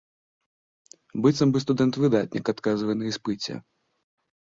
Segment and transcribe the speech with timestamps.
[1.25, 3.53] Быццам бы студэнт-выдатнік адказвае на іспыце.